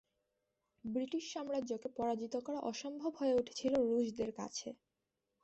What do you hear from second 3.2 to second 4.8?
উঠেছিল রুশদের কাছে।